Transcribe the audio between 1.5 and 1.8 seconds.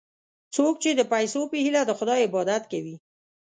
په